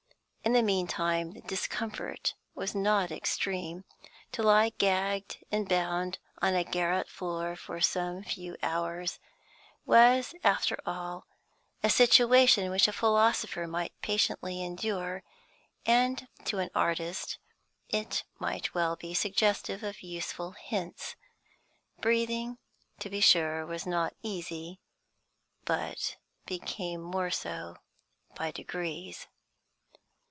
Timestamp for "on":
6.41-6.55